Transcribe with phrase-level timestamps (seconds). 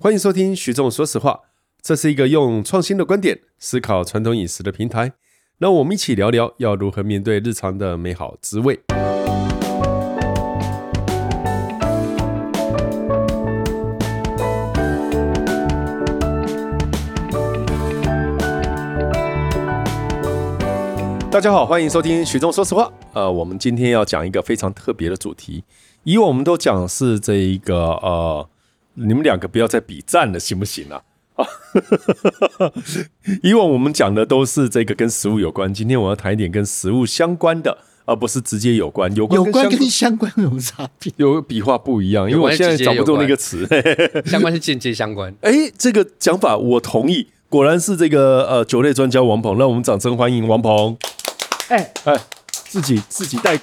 [0.00, 1.40] 欢迎收听徐仲说实话，
[1.82, 5.14] 这是一个用创新的观点思考传统饮食的平台。
[5.58, 8.78] 让我们一起聊聊要如何面对日常的美好滋味。
[21.28, 22.92] 大家好，欢迎收听徐仲说实话。
[23.14, 25.64] 呃，我们今天要讲一个非常特别的主题，
[26.04, 28.48] 以往我们都讲是这一个呃。
[29.06, 31.02] 你们两个不要再比赞了，行不行啊？
[31.36, 31.46] 啊，
[33.44, 39.14] 以往我们讲的都是这个跟食物有关，今天我要谈一点跟食物相关的，而不是直接有关。
[39.14, 43.64] 有关有关跟相关有差别， 有笔画不一样，因为我现在找不到那个词。
[44.26, 45.32] 相关是间接相关。
[45.42, 50.98] 哎、欸，这个讲法我同意，果然是这个呃酒类专家王鹏，让我们掌声欢迎王鹏。
[51.68, 52.14] 哎哎、
[52.50, 53.60] 自己自己带。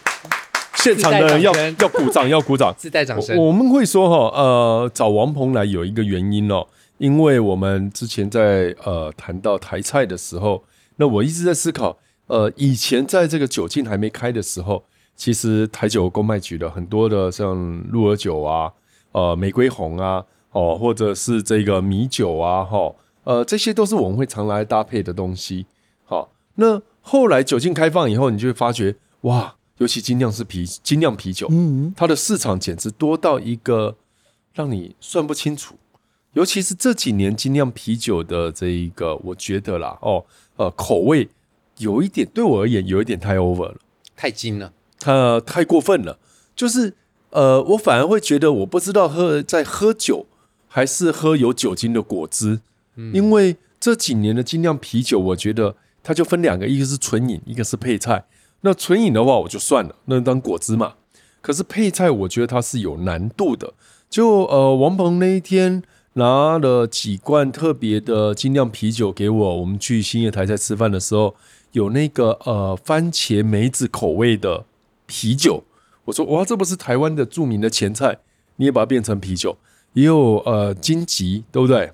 [0.86, 3.36] 现场的人要要鼓掌， 要鼓掌，自带掌声。
[3.36, 6.68] 我们会说哈，呃，找王鹏来有一个原因哦，
[7.00, 10.64] 因为我们之前在呃谈到台菜的时候，
[10.98, 11.98] 那我一直在思考，
[12.28, 14.84] 呃，以前在这个酒禁还没开的时候，
[15.16, 18.72] 其实台酒公卖局的很多的像鹿儿酒啊，
[19.14, 25.66] 呃，玫瑰红啊，哦，或者是这个米酒啊，哈，呃，这些都是我们会常来搭配的东西。
[26.04, 29.56] 好，那后来酒禁开放以后，你就会发觉，哇。
[29.78, 33.98] 尤其精酿是啤精酿啤酒，嗯，它的市场简直多到一个
[34.54, 35.76] 让你算不清楚。
[36.34, 40.26] 尤其是这几年精酿啤酒的这一个，我觉得啦，哦，
[40.58, 41.30] 呃，口味
[41.78, 43.78] 有一点对我而言有一点太 over 了，
[44.16, 46.20] 太精了，它太过分了。
[46.56, 46.94] 就是
[47.32, 50.26] 呃，我反而会觉得我不知道喝在喝酒
[50.68, 52.62] 还是喝有酒精的果汁，
[52.96, 58.26] 嗯，因为这几年的精酿啤酒，我觉得它就分两个，一个是纯饮，一个是配菜。
[58.66, 60.96] 那纯饮的话我就算了，那当果汁嘛。
[61.40, 63.76] 可是配菜我觉得它是有难度的。
[64.10, 65.84] 就呃，王鹏那一天
[66.14, 71.36] 拿了几罐特别的精酿啤酒给我，我们去新叶台菜吃饭的时候，
[71.74, 74.66] 有那个呃番茄梅子口味的
[75.06, 75.64] 啤酒。
[76.06, 78.18] 我说哇，这不是台湾的著名的前菜，
[78.56, 79.56] 你也把它变成啤酒，
[79.94, 81.92] 也有呃金桔，对不对？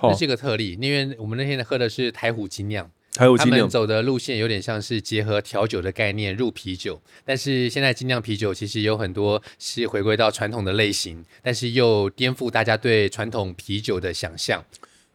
[0.00, 2.88] 这是个特例，因为我们那天喝的是台虎精酿。
[3.16, 14.64] 还有他们走的路线有点像是结合调酒的概念入啤酒，但是现在精酿啤酒其实有很多是回归到传统的类型，但是又颠覆大家对传统啤酒的想象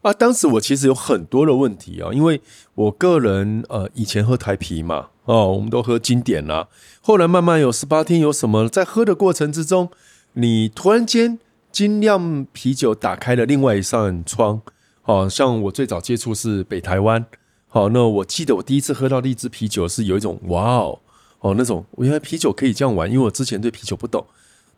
[0.03, 0.13] 啊。
[0.13, 2.39] 当时我其实有很多的问题啊，因为
[2.75, 6.67] 我个人呃以前喝台啤嘛，哦，我们都喝经典啦，
[7.01, 9.89] 后来慢慢有十八天有什么，在喝的过程之中，
[10.33, 11.39] 你突然间
[11.71, 14.61] 精酿啤酒打开了另外一扇窗，
[15.05, 17.25] 哦像我最早接触是北台湾。
[17.69, 20.99] 好，那我记得我第一次喝到荔枝啤酒是有一种哇哦
[21.39, 24.25] 哦那种，我原来啤酒可以这样玩，因为我之前对啤酒不懂，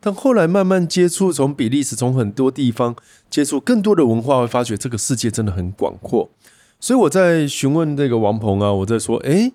[0.00, 2.96] 但后来慢慢接触，从比利时，从很多地方
[3.30, 6.28] 接触更多的文化，会发觉这个世界真的很广阔。
[6.80, 9.52] 所以我在询问这个王鹏啊，我在说，诶，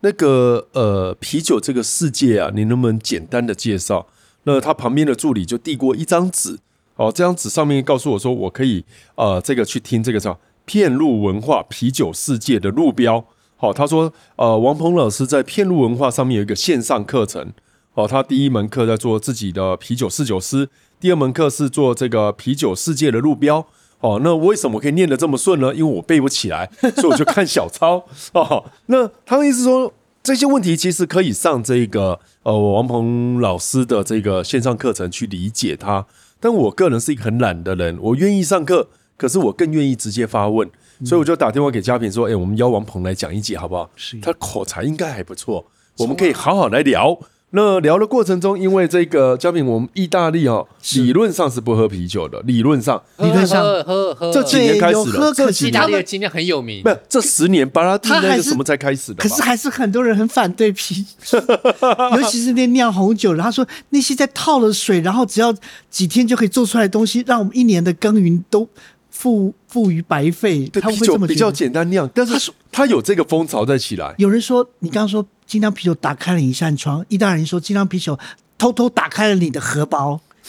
[0.00, 4.06] 那个呃啤酒这个世界啊，你能不能简单的介绍？
[4.44, 6.58] 那他旁边的助理就递过一张纸，
[6.96, 10.38] 哦，这张纸上面告诉我说，我可以呃这个去听这个叫。
[10.64, 13.24] 片路文化啤酒世界的路标，
[13.56, 17.52] 好，他说，呃，王鹏老师在片路文化上面有一个线上课程，
[17.94, 20.68] 哦，他第一门课在做自己的啤酒侍酒师，
[20.98, 23.66] 第二门课是做这个啤酒世界的路标，
[24.00, 25.74] 哦，那为什么可以念得这么顺呢？
[25.74, 29.92] 因为我背不起来， 所以我就看小抄， 哦，那他的意思说
[30.22, 36.06] 这些问题其实可以上这个呃王鹏老师的这个线上课程去理解它，
[36.40, 38.88] 但我个人是一个很懒的人，我愿意上课。
[39.22, 40.68] 可是我更愿意直接发问，
[41.04, 43.88] 所以我就打电话给嘉平说：“哎、欸，我们邀王鹏来讲一集好不好？
[43.94, 45.64] 是他口才应该还不错，
[45.98, 47.20] 我们可以好好来聊。
[47.54, 55.34] 那聊的过程中，因为这个嘉平，我们意大利哦，理论上是不喝啤酒的，理论上，理论上喝喝喝，这几年开始了。
[55.34, 59.22] 这意大利的精酿很有名，不是这十年巴拉蒂那个什么才开始的？
[59.22, 61.38] 可是还是很多人很反对啤酒，
[62.16, 63.42] 尤其是那酿红酒的。
[63.42, 65.54] 他说那些在套了水，然后只要
[65.90, 68.66] 几天就可以做出来的东西，让我们一年的耕耘都。
[69.12, 74.14] 付付于白费，对，啤酒比较简单酿，但是他有这个风潮在起来。
[74.18, 78.18] 有人说，你刚刚说精酿啤酒打开了一扇窗，意大利人说精酿啤酒
[78.58, 80.18] 偷偷打开了你的荷包，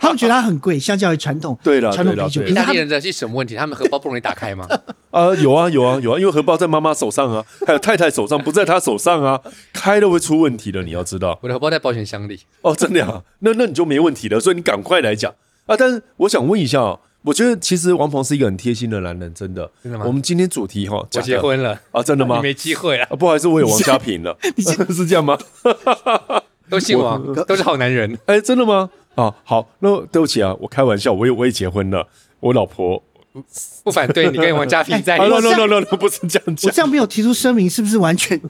[0.00, 1.56] 他们觉得它很贵，相较于传统。
[1.62, 3.54] 对了，传统啤酒，意大利人的是什么问题？
[3.54, 4.66] 他们荷包不容易打开吗？
[5.10, 9.40] 啊，有啊有啊有啊，因为荷包在妈妈手上啊，还有太太手上，不在她手上啊，
[9.72, 11.38] 开了会出问题的，你要知道。
[11.42, 12.40] 我的荷包在保险箱里。
[12.62, 13.22] 哦，真的啊？
[13.38, 15.32] 那那你就没问题了，所以你赶快来讲
[15.66, 15.76] 啊！
[15.78, 17.00] 但是我想问一下哦。
[17.22, 19.70] 我觉得其实王鹏是一个很贴心的男人，真的。
[19.82, 20.04] 真的吗？
[20.06, 22.36] 我们今天主题哈，我结婚了啊，真的吗？
[22.40, 25.36] 你没机会了，不好意思，我有 王家平了， 你是这样吗？
[26.70, 28.18] 都姓王，都是好男人。
[28.26, 28.90] 哎，真的吗？
[29.16, 32.06] 啊，好，那对不起啊，我开玩笑，我也我也结婚了，
[32.40, 33.02] 我老婆
[33.84, 35.26] 不反对你跟王家 平在一起。
[35.26, 36.68] no no no no no，不是这样讲。
[36.68, 38.40] 我这样没有提出声明，是不是完全？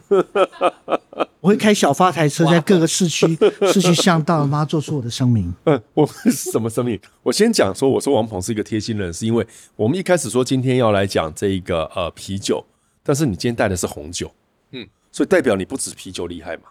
[1.40, 3.38] 我会开小发台车，在各个市区、
[3.72, 5.54] 市区巷道，妈做出我的声明。
[5.64, 6.98] 嗯，我什么声明？
[7.22, 9.46] 我先讲说，我说王鹏是一个贴心人，是因为
[9.76, 12.64] 我们一开始说今天要来讲这一个呃啤酒，
[13.02, 14.30] 但是你今天带的是红酒，
[14.72, 16.64] 嗯，所以代表你不止啤酒厉害嘛。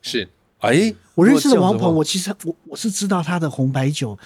[0.00, 0.28] 是。
[0.60, 4.18] 哎，我认识的王鹏，我其实我我是知道他的红白酒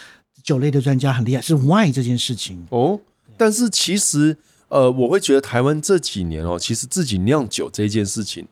[0.45, 3.01] 酒类的专家很厉害，是 wine 这件事情哦。
[3.39, 4.37] 但是其实
[4.69, 8.47] 呃，我会觉得台湾这几年哦，其实自己酿酒这件事情，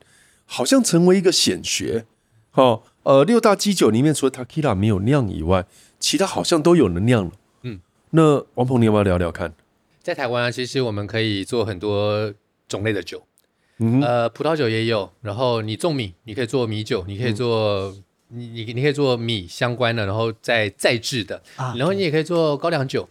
[0.45, 2.05] 好像成为一个显学。
[2.53, 5.67] 哦，呃，六大基酒里面除了 Takila 没有酿以外，
[5.99, 7.31] 其他好像都有能酿了。
[7.61, 7.79] 嗯，
[8.09, 9.53] 那王鹏，你要不要聊聊看？
[10.01, 12.33] 在台湾啊，其实我们可以做很多
[12.67, 13.21] 种类的酒。
[13.77, 23.07] 嗯，呃，葡萄酒也有，然后你种米，你可以做米酒，你可以做、嗯、你你你可以做米相关的，然后再再制的，啊，然后你也可以做高粱酒，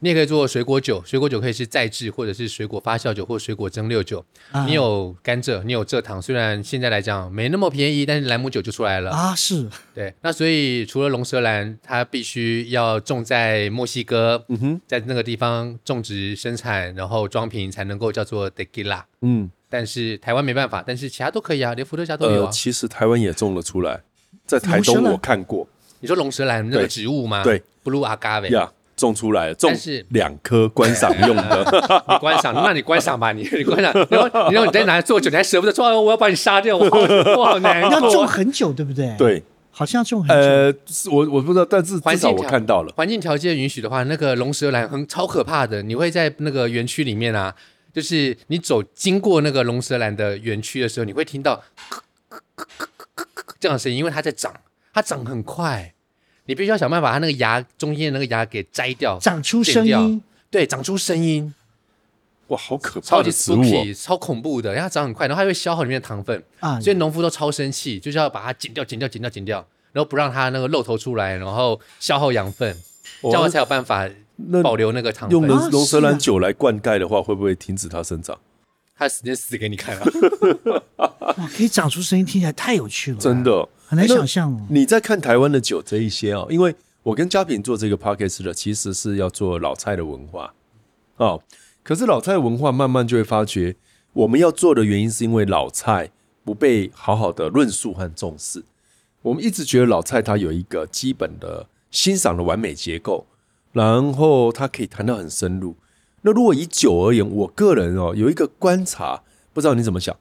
[0.00, 4.24] 你也可以做水果酒，水果酒可以是再制或者是水果发酵酒或水果蒸馏酒。
[4.50, 10.12] 啊、你有甘蔗，你有蔗糖，虽然现在来讲没那么便宜，但是兰姆酒就出来了啊，是对。
[10.22, 19.50] 那所以除了龙舌兰，它必须要种在墨西哥，嗯哼，在那个地方种植生产，然后装瓶才能够叫做 Tequila，嗯。
[19.72, 22.46] 但是台湾没办法，但是其他都可以啊，连伏特加都有啊。
[22.46, 24.00] 呃、其实台湾也种了出来，
[24.44, 25.68] 在台东我看过。
[26.00, 27.44] 你说龙舌兰那个植物吗？
[27.44, 31.64] 对，Blue Agave 呀，种出来，种是两颗观赏用的。
[32.06, 33.90] 你观赏，那你观赏吧，你你观赏。
[34.10, 36.98] 然后你让你在哪里做酒，你还舍不得做，我要把你杀掉，我好，
[37.38, 37.80] 我好难。
[37.90, 39.16] 要种很久，对不对？
[39.16, 40.34] 对，好像要种很久。
[40.34, 40.74] 呃，
[41.10, 42.92] 我我不知道，但是至少我看到了。
[42.94, 47.54] 环境条件允许的话，那个龙舌兰很超可怕的，你会在那个园区里面啊。
[47.92, 51.60] 就是你走经过那个龙舌兰的园区的时候，你会听到
[53.58, 54.54] 这样的声音，因为它在长，
[54.94, 55.92] 它长很快，
[56.50, 60.20] 你必须要想办法把它那个牙中间的那个牙给摘掉，长出声音，
[60.50, 61.54] 对，长出声音，
[62.48, 63.62] 哇，好可怕的植物，
[63.94, 66.42] 超恐怖的，然后它长很快，然后它会消耗里面的糖分。
[66.58, 72.76] 啊，所以农夫都超生气，就是要把它剪掉，剪掉，剪掉，剪掉，然后不让它那个露头出来，然后消耗养分，
[73.22, 74.10] 这样才有办法。
[74.62, 78.38] 保留那个糖分，用龙龙舌兰酒来灌溉的话，会不会停止它生长？
[78.96, 80.06] 它直接死给你看啊！
[81.36, 84.60] 哇，可以长出声音，听起来太有趣了，真的很难想象哦。
[84.68, 86.72] 你在看台湾的酒这一些啊、哦，因为
[87.02, 90.54] 我跟嘉平做这个 podcast 的，其实是要做老蔡的文化
[91.16, 91.42] 哦。
[91.82, 93.74] 可是老蔡的文化慢慢就会发觉，
[94.12, 96.12] 我们要做的原因是因为老蔡
[96.44, 98.62] 不被好好的论述和重视。
[99.22, 103.26] 我们一直觉得老蔡他有一个基本的欣赏的完美结构。
[103.72, 105.76] 然后他可以谈到很深入。
[106.22, 109.22] 那如果以酒而言，我个人哦有一个观察，
[109.52, 110.16] 不知道你怎么想。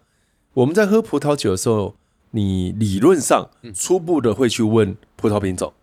[0.54, 1.96] 我们在喝葡萄酒的时候，
[2.32, 5.74] 你理论上初步的会去问葡萄品种，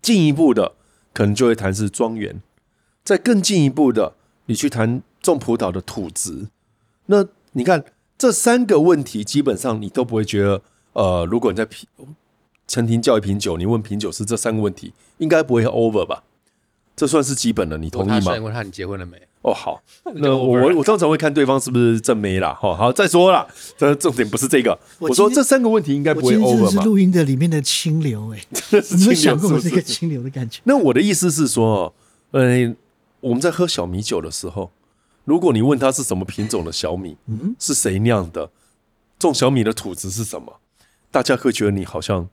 [0.00, 0.74] 进一步的
[1.12, 2.40] 可能就会谈是庄园，
[3.04, 4.14] 再更进一步的，
[4.46, 6.48] 你去谈种葡萄的土质。
[7.06, 7.84] 那你看
[8.16, 10.62] 这三个问题，基本上你都不会觉得，
[10.92, 11.88] 呃，如果你在品。
[12.70, 16.22] 餐厅叫一瓶酒，你问品酒师这三个问题，应该不会 over 吧？
[17.00, 18.20] 这算是基本的，你同意吗？
[18.20, 19.16] 他问他你结婚了没？
[19.40, 19.82] 哦，好，
[20.16, 22.52] 那我我通常会看对方是不是正妹啦。
[22.60, 23.48] 好，好，再说了，
[23.78, 24.78] 这重点不是这个。
[24.98, 26.70] 我说这三个问题应该不会 over 吧？
[26.70, 28.44] 是录音的里面的清流，哎，
[28.98, 30.60] 你有想过这个清流的感觉？
[30.64, 31.94] 那我的意思是说，
[32.32, 32.70] 呃，
[33.20, 34.70] 我们在喝小米酒的时候，
[35.24, 38.50] 如果你问他是什么品种的小米，嗯，是谁酿的，
[39.18, 40.60] 种小米的土质是什么，
[41.10, 42.28] 大家会觉得你好像。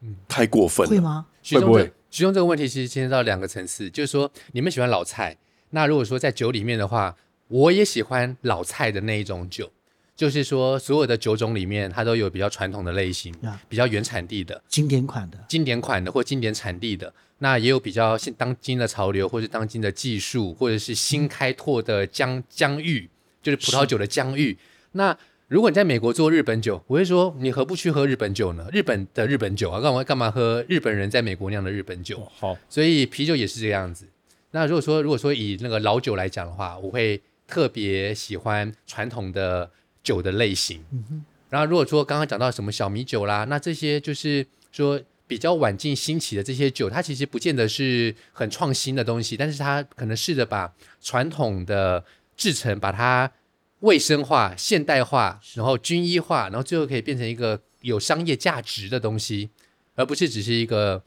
[0.00, 1.26] 嗯，太过分了，会吗？
[1.50, 1.92] 会不会？
[2.10, 5.36] 徐兄，这个问题其实牵涉到两个层次，就是说你们喜欢老菜，
[5.70, 7.14] 那如果说在酒里面的话，
[7.48, 9.70] 我也喜欢老菜的那一种酒，
[10.16, 13.34] 就是说所有的酒种里面，它都有比较传统的类型，
[13.68, 14.62] 比较原产地的。
[14.68, 23.08] 经典款的、经典款的或经典产地的，那也有比较现当今的潮流或是当今的技术，或者是新开拓的疆疆域，
[23.42, 24.56] 就是葡萄酒的疆域，
[24.92, 25.16] 那。
[25.48, 28.68] 如果你在美国做日本酒，我会说你何不去喝日本酒呢？
[28.70, 32.18] 日本的日本酒啊，干嘛干嘛喝日本人在美国酿的日本酒？
[32.18, 34.06] 哦、好，所以啤酒也是这样子。
[34.50, 39.70] 那如果说如果说以那个老酒来讲的话，我会特别喜欢传统的
[40.02, 40.84] 酒的类型。
[40.92, 41.24] 嗯。
[41.48, 52.04] 然后如果说刚刚讲到什么小米酒啦，那这些就是说比较晚近兴起的这些酒，它其实不见得是很创新的东西，但是它可能试着把传统的
[52.36, 53.32] 制成把它。
[53.80, 59.50] 卫生化、现代化，然后军医化，然后最后可以变成一个有商业价值的东西，
[59.94, 61.04] 而不是只是一个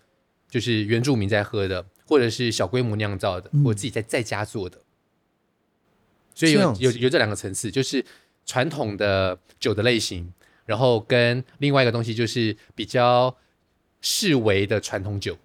[0.49, 4.79] 就是原住民在喝的，或者是小规模酿造的，我、嗯、自己在在家做的。
[6.33, 8.03] 所以有有有这两个层次，就是
[8.45, 10.33] 传统的酒的类型，
[10.65, 13.35] 然后跟另外一个东西就是比较
[13.99, 15.37] 视为的传统酒，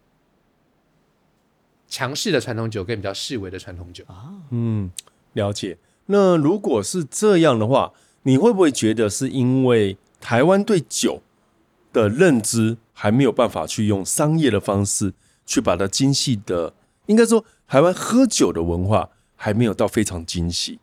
[1.89, 4.05] 强势的传统酒跟比较式微的传统酒。
[4.07, 4.91] 啊，嗯，
[5.33, 5.77] 了解。
[6.07, 11.23] 那如果是这样的话，你会不会觉得是因为台湾对酒
[11.93, 15.13] 的认知还没有办法去用商业的方式
[15.45, 16.73] 去把它精细的？
[17.07, 20.79] 应该说，台湾喝酒的文化还没有到非常精细。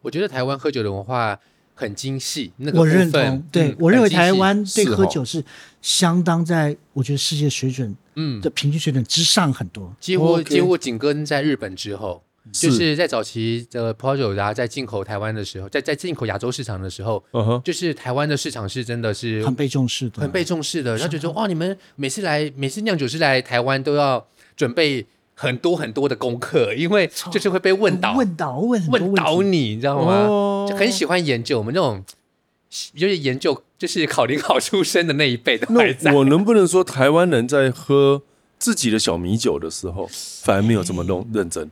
[0.00, 1.38] 我觉得台湾喝酒的文化
[1.74, 3.44] 很精细，那个我认同。
[3.52, 5.44] 对、嗯、我认为台湾对喝酒是
[5.80, 12.22] 相当在，哦、我觉得世界水准嗯的平均水准之上很多，几乎几乎紧跟在日本之后。
[12.50, 17.62] 就是在早期的葡萄酒啊，在进口台湾的时候，在在进口亚洲市场的时候，uh -huh.
[17.62, 20.96] 就是台湾的市场是真的是很被重视的，很被重视的。
[20.96, 30.68] 然后就说，哇，你们每次来，每次酿酒师来台湾都要准备很多很多的功课，因为就是会被问倒，问倒问问倒你，你知道吗？Oh.
[30.68, 32.04] 就很喜欢研究我们这种，
[32.96, 35.66] 就是研究就是考联考出身的那一辈的。
[35.70, 38.22] 那我能不能说，台湾人在喝
[38.58, 40.08] 自己的小米酒的时候，
[40.42, 41.70] 反而没有这么弄认真？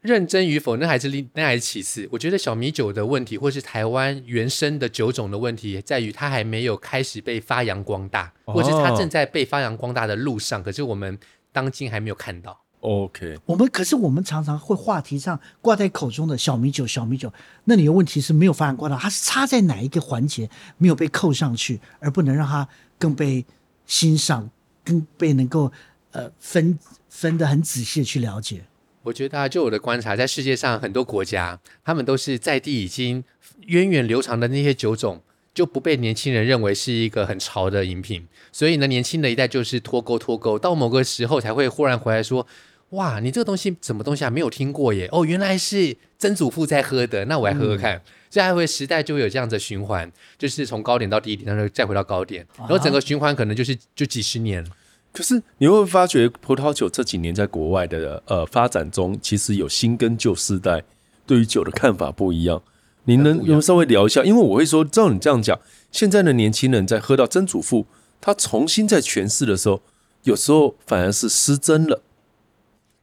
[0.00, 2.08] 认真与否，那还是另那还是其次。
[2.10, 10.62] 我觉得小米酒的问题，或是台湾原生的酒种的问题，在于它还没有开始被发扬光大，或者是它正在被发扬光大的路上。
[10.62, 11.18] 可是我们
[11.52, 12.58] 当今还没有看到。
[12.80, 17.30] OK，我们可是我们常常会话题上挂在口中的小米酒，小米酒。
[17.64, 22.66] 那你的问题是没有发扬光大，它是差在哪一个环节没有被扣上去，而不能让它
[22.98, 23.44] 更被
[23.84, 24.48] 欣赏，
[24.82, 25.70] 更被能够
[26.12, 26.78] 呃分
[27.10, 28.64] 分的很仔细的去了解。
[29.02, 33.24] 我觉得啊，就我的观察，在世界上很多国家，他们都是在地已经
[33.66, 35.22] 源远流长的那些酒种，
[35.54, 38.26] 就不被年轻人认为是一个很潮的饮品。
[38.52, 42.46] 所以呢，年轻的一代就是脱钩脱钩，到某个时候才会忽然回来说
[42.90, 44.30] ：“哇，你这个东西什么东西啊？
[44.30, 45.08] 没有听过耶！
[45.12, 47.96] 哦，原来是曾祖父在喝的，那我来喝喝看。
[47.96, 54.64] 嗯”所以还会时代就会有这样子的循环，就是从高点到低点，然后再回到高点，然后整个循环可能就是就几十年。
[55.12, 60.84] 可是你会发觉，葡萄酒这几年在国外的呃发展中，其实有新跟旧世代
[61.26, 62.62] 对于酒的看法不一样。
[63.04, 64.22] 你能能稍微聊一下？
[64.22, 65.58] 因为我会说，照你这样讲，
[65.90, 67.86] 现在的年轻人在喝到曾祖父
[68.20, 69.82] 他重新在诠释的时候，
[70.22, 72.02] 有时候反而是失真了，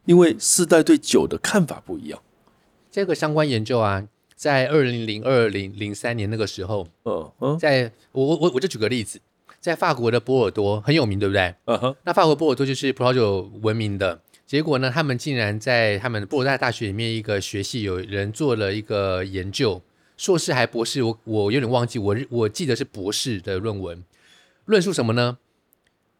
[0.05, 2.21] 因为世代对酒的看法不一样。
[2.89, 9.19] 这个相关研究啊，在二零零二零零三年那个时候，嗯嗯，在我我我就举个例子。
[9.59, 11.55] 在法国的波尔多很有名，对不对？
[11.65, 11.95] 嗯哼。
[12.03, 14.21] 那法国波尔多就是葡萄酒闻名的。
[14.45, 19.81] 结果呢，他们竟然在他们波尔大大学里面一个学系有人做了一个研究，
[20.15, 24.03] 硕士还博士，我我有点忘记，我我记得是博士的论文，
[24.63, 25.37] 论述什么呢？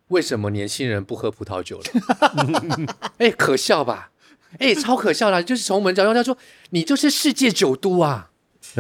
[0.10, 2.96] 为什么年轻人不喝葡萄酒了？
[3.20, 4.12] 哎，可笑吧？
[4.60, 6.38] 哎，超可笑的，就是从我们角度他说，
[6.72, 8.32] 你就是世界酒都啊。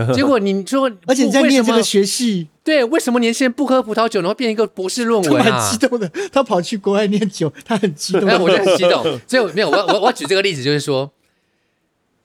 [0.14, 5.60] 结果你说，而且你在念这个学系，对，为什么年轻人不喝葡萄酒，然后变一个博士论文啊？
[5.60, 8.26] 很激动的，他跑去国外念酒，他很激动。
[8.26, 11.12] 那我就很激动， 所以没有我我我举这个例子，就是说，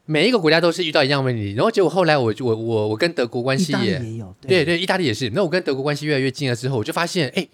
[0.05, 3.99] 每一个国家都是遇到一样问题，然后结果后来我我我我跟德国关系也，
[4.47, 5.31] 对对，意大利也是。
[5.31, 7.49] 那我跟德国关系越来越近了之后，我就发现，哎，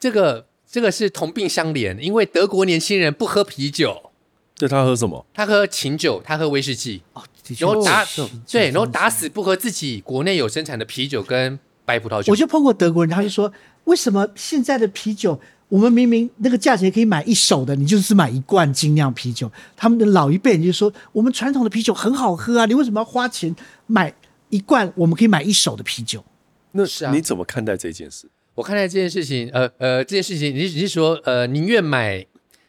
[0.00, 4.10] 这个这个是同病相怜，因为德国年轻人不喝啤酒，
[4.58, 5.24] 对，他喝什么？
[5.32, 7.02] 他喝琴酒，他喝威士忌。
[7.12, 7.22] 哦
[7.58, 8.04] 然后打
[8.50, 12.32] 对，然后打死不喝自己国内有生产的啤酒跟白葡萄酒。
[12.32, 13.52] 我就碰过德国人，他就说
[13.84, 19.50] ：“为什么现在的啤酒，我们明明那个价钱可以买一手的，你就是买一罐精酿啤酒？
[19.76, 23.54] 他们的老一辈人就说，我们传统的啤酒很好喝啊，你为什么要花钱
[23.86, 24.14] 买
[24.48, 26.24] 一罐我们可以买一手的啤酒？”
[26.72, 28.26] 那是啊，你怎么看待这件事？
[28.54, 32.24] 我看待这件事情，呃呃，这件事情，你你是说，呃，宁愿买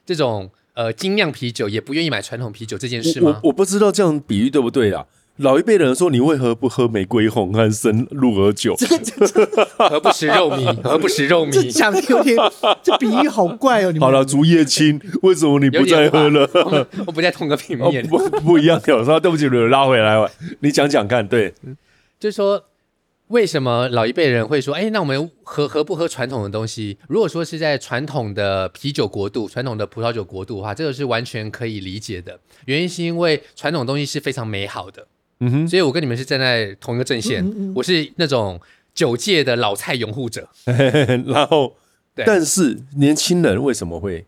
[0.06, 0.52] 这种。
[0.76, 3.40] 呃，精酿啤酒也不愿意买传统啤酒这件事吗？
[3.44, 5.06] 我我不知道这样比喻对不对啊？
[5.38, 8.74] 老一辈的人说，你为何不喝玫瑰红和生鹿儿酒？
[9.78, 10.76] 何不食肉糜？
[10.82, 11.52] 何不食肉糜？
[11.52, 12.38] 这讲的有点，
[12.82, 13.92] 这比喻好怪哦。
[13.92, 16.50] 你好了，竹叶青，为什么你不再喝了？
[16.54, 18.80] 我，我不在同个平面，哦、不不一样。
[18.82, 18.96] 的。
[18.96, 20.30] 我说对不起，我拉回来，
[20.62, 21.28] 你讲讲看。
[21.28, 21.54] 对，
[22.20, 22.64] 就是说。
[23.30, 26.98] 为什么老一辈人会说：“哎，那我们喝喝不喝传统的东西？
[27.08, 32.40] 如果说是在传统的啤酒国度、传统的葡萄酒国度的话，这个是完全可以理解的。
[32.66, 35.08] 原因是因为传统东西是非常美好的。
[35.40, 37.44] 嗯哼，所以我跟你们是站在同一个阵线。
[37.44, 38.62] 嗯嗯嗯，我是那种
[38.94, 40.48] 酒界的老菜拥护者。
[41.26, 41.76] 然后，
[42.14, 44.26] 但是年轻人为什么会？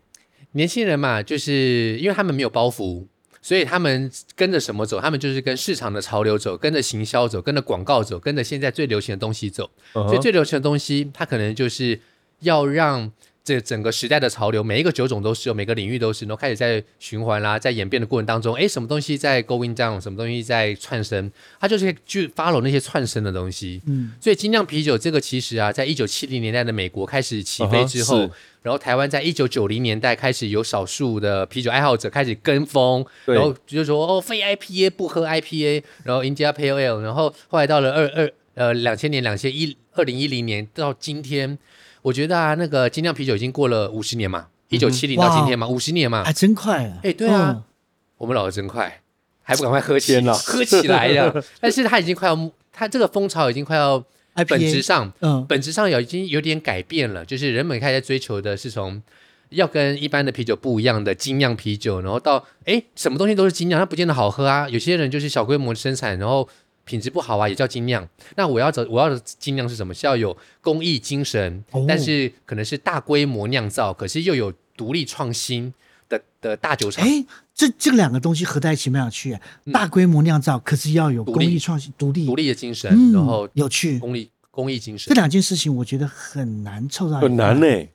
[0.53, 3.05] 年轻人嘛，就是因为他们没有包袱。”
[3.41, 4.99] 所以他们跟着什么走？
[4.99, 9.69] 他们就是跟市场的潮流走，跟着行销走，跟着广告走，跟着现在最流行的东西走。
[9.93, 10.07] Uh -huh.
[10.07, 11.99] 所以最流行的东西，它可能就是
[12.41, 13.11] 要让
[13.43, 23.81] 这整个时代的潮流，每一个酒种都是有，每个领域都是，然后开始在循环啦，在演变的过程当中，哎，什么东西在 going down，什么东西在窜升，它就是去 follow 那些窜升的东西。
[23.87, 28.31] 嗯，所以精酿啤酒这个其实啊，在一九七零年代的美国开始起飞之后，uh huh,
[28.67, 41.57] 然后台湾在一九九零年代开始有少数的啤酒爱好者开始跟风，然后就说哦，非 IPA 不喝 IPA，然后 India Pale Ale，然后后来到了二二呃两千年两千一二零一零年到今天。
[42.01, 46.99] 我觉得啊，那个精酿啤酒已经过了五十年嘛，一九七零到今天嘛，五十年嘛，还真快啊！
[47.03, 47.63] 哎，对啊，
[48.17, 49.01] 我们老的真快，
[49.43, 51.33] 还不赶快喝起来，喝起来呀！
[51.61, 54.03] 但是它已经快要，它这个风潮已经快要，
[54.45, 59.01] 本质上，嗯，本质上有已经有点改变了，就是人们开始追求的是从
[59.49, 64.67] 要跟一般的啤酒不一样的精酿啤酒，然后到哎，什么东西都是精酿，它不见得好喝啊。
[64.69, 66.47] 有些人就是小规模生产，然后。
[66.87, 68.07] 品质不好啊，也叫精酿。
[68.37, 69.93] 那我要走我要的精酿是什么？
[69.93, 75.73] 是要有工艺精神，哦、但是可能是大规模酿造，可是又有独立创新
[76.07, 77.05] 的的大酒厂。
[77.05, 77.25] 哎，
[77.57, 79.41] 这这两个东西合在一起蛮有趣啊！
[79.73, 85.09] 大规模酿造，可是要有工艺创新、独立独立的精神，嗯、然后有趣工艺工艺精神。
[85.09, 87.91] 这两件事情我觉得很难凑到一块，很难呢、欸。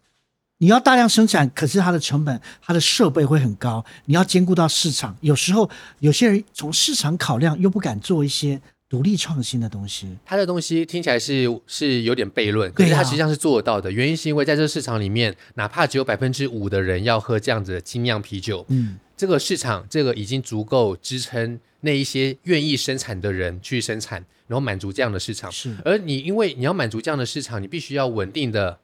[0.59, 3.85] 你要大量生产，可是它的成本、它的设备会很高。
[4.07, 8.61] 你要兼顾到市场，有时候有些人从市场考量，又不敢做一些。
[8.88, 13.88] 独立创新的东西，它的东西听起来是是有点悖论，可是它实际上是做得到的。
[13.88, 25.52] 啊、原因是因为在这个市场里面，哪怕只有百分之五的人要喝这样子的精酿啤酒，嗯，这个市场这个已经足够支撑那一些愿意生产的人去生产，然后满足这样的市场。
[25.52, 28.81] 是，而你因为你要满足这样的市场，你必须要稳定的，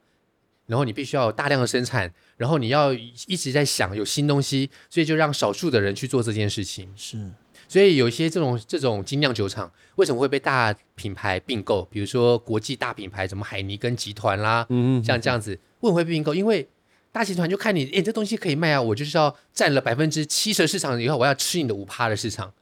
[0.66, 6.88] 然后你必须要大量的生产，然后你要一直在想有新东西，所以就让少数的人去做这件事情。
[6.94, 7.18] 是。
[7.66, 11.84] 所以有一些这种这种精酿酒厂为什么会被大品牌并购？
[11.90, 16.32] 比如说国际大品牌，什么海尼根集团啦，嗯，像这样子，为什么会并购？
[16.32, 16.68] 因为
[17.12, 22.52] 大集团就看你，哎，这东西可以卖啊，我就是要占了百分之七十的市场以后，我要吃你的五趴的市场。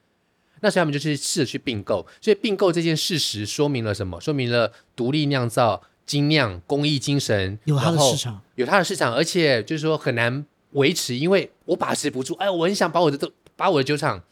[0.61, 2.07] 那所以他们就是试着去并购。
[2.21, 4.21] 所以并购这件事实说明了什么？
[4.21, 12.35] 说明了独立酿造、精酿、工艺精神有它的市场，有它的市场，而且就是说很难维持，因为我把持不住。
[12.35, 14.23] 哎，我很想把我的都把我的酒厂。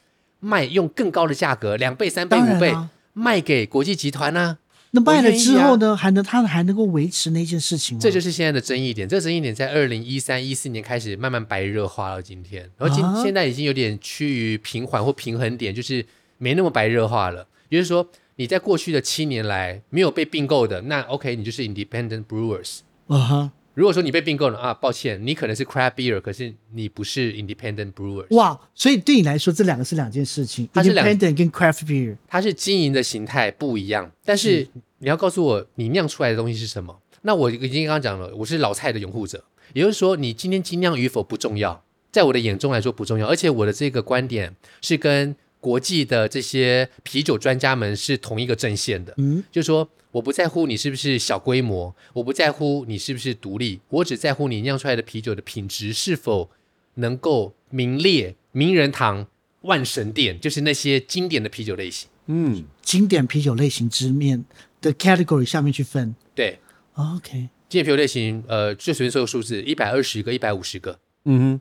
[0.40, 2.76] 卖用更高的价格，两倍、三倍、五倍
[3.14, 4.58] 卖给国际集团呢、啊？
[4.94, 5.96] 那卖了之后呢？
[5.96, 8.00] 还能他还能够维持那件事情吗？
[8.00, 9.08] 这就是现在的争议点。
[9.08, 12.22] 这个争议点在二零一三、一四年开始慢慢白热化了。
[12.22, 16.06] 今天，然后今、啊、现在已经有点趋于平缓或平衡点，就是
[16.38, 17.44] 没那么白热化了。
[17.70, 22.78] 也就是说，你在过去的七年来没有被并购的，那 OK，你就是 Independent Brewers。
[23.08, 23.50] 啊哈。
[23.74, 28.24] 如果说你被并购了啊，抱歉，你可能是 craft beer，可是你不是 independent brewer。
[28.36, 30.68] 哇，所以对你来说，这两个是两件事情。
[30.72, 34.10] 它是 independent 跟 craft beer，它是经营的形态不一样。
[34.24, 34.66] 但是
[34.98, 36.96] 你要告诉我，你酿出来的东西是什么？
[37.22, 39.42] 那我已经刚刚讲了，我是老蔡的拥护者。
[39.72, 41.82] 也就是说，你今天精酿与否不重要，
[42.12, 43.26] 在我的眼中来说不重要。
[43.26, 49.14] 而且我的这个观点是跟国际的这些啤酒专家们是同一个阵线的。
[49.16, 49.88] 嗯，就是说。
[50.14, 56.48] 我不在乎你是不是小规模，我不在乎你是不是独立，我只在乎你酿出来的啤酒的品质是否
[56.94, 59.26] 能够名列名人堂、
[59.62, 62.08] 万神殿，就是那些经典的啤酒类型。
[62.26, 64.44] 嗯，经典啤酒类型之面
[64.80, 66.14] 的 category 下面去分。
[66.32, 66.60] 对
[66.94, 71.00] ，OK，经典啤酒类型，呃，最随便说个数字，一百二十个，一百五十个。
[71.24, 71.60] 嗯哼。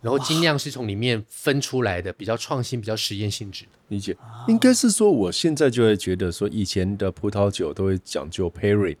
[0.00, 3.64] 然后精酿是从里面分出来的，比较创新、比较实验性质。
[3.88, 8.96] 理解，应该是说，我现在就会觉得说，以前的葡萄酒都会讲究 pairing，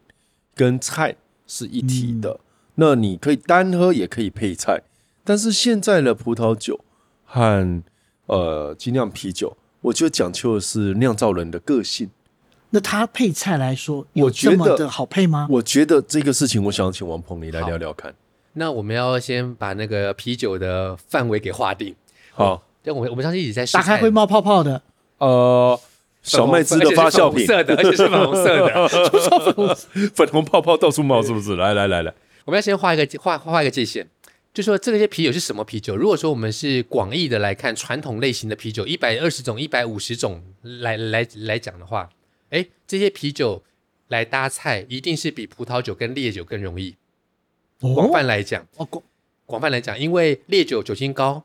[0.54, 1.14] 跟菜
[1.46, 2.30] 是一体的。
[2.30, 2.40] 嗯、
[2.76, 4.82] 那你可以单喝，也可以配菜。
[5.22, 6.84] 但是现在的葡萄酒
[7.24, 7.82] 和
[8.26, 12.10] 呃精酿啤酒，我觉得讲究的是酿造人的个性。
[12.70, 15.46] 那它配菜来说，有这么的好配吗？
[15.50, 18.14] 我觉得这个事情，我想请王鹏你来聊聊看。
[18.58, 21.94] 那我们要先把那个啤酒的范围给划定。
[22.32, 24.82] 好，对，我们我们上次一直在打开会冒泡泡的，
[25.18, 25.80] 呃，
[26.22, 29.74] 小麦汁的发酵品，色的， 而且是粉红色的，
[30.14, 31.56] 粉红泡泡到处冒，是不是？
[31.56, 32.12] 来来来来，
[32.44, 34.06] 我们要先画一个画画一个界限，
[34.52, 35.96] 就说这些啤酒是什么啤酒？
[35.96, 42.08] 如果说我们是广义的来看，传统类型的啤酒，一百二十种、一百五十种来来来讲的话，
[42.50, 43.62] 哎，这些啤酒
[44.08, 46.94] 来搭菜，一定是比葡萄酒跟烈酒更容易。
[47.80, 49.02] 广泛来讲，哦，广
[49.46, 51.44] 广泛来讲，因为烈酒酒精高，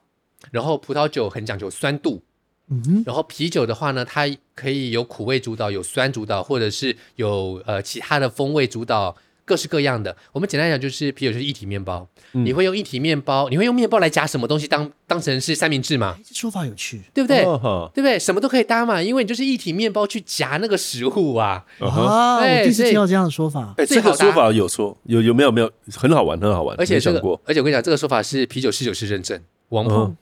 [0.51, 2.21] 然后葡萄酒很讲究酸度，
[2.69, 10.15] 嗯哼，然后啤酒的话呢，它可以有苦味主导，有酸主导，或者是有呃其他的风味主导，各式各样的。
[10.31, 12.07] 我们简单来讲，就是啤酒就是一体面包。
[12.35, 16.17] 嗯你会用一体面包，你会用面包来夹什么东西当当成是三明治吗？
[16.27, 16.99] 这说法有趣。
[17.13, 17.43] 对不对？
[17.43, 18.17] 哦对不对？
[18.17, 21.63] 什么都可以搭嘛，因为你就是一体面包去夹那个食物啊。
[21.79, 23.73] 啊，我对第一次听到这样的说法。
[23.77, 29.39] 哎，这个说法有说有有没有没有很好玩很好玩，而且这个而且我跟你讲，这个说法是啤酒侍酒师认证，
[29.73, 30.15] 王嗯鹏。